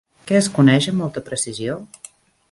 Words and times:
Què 0.29 0.35
es 0.37 0.47
coneix 0.55 0.87
amb 0.91 0.99
molta 1.01 1.23
precisió? 1.27 1.77